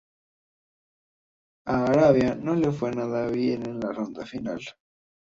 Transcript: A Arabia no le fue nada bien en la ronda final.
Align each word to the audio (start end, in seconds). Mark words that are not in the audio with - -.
A 1.65 1.85
Arabia 1.85 2.33
no 2.33 2.55
le 2.55 2.71
fue 2.71 2.89
nada 2.89 3.27
bien 3.27 3.67
en 3.67 3.79
la 3.79 3.91
ronda 3.91 4.25
final. 4.25 4.59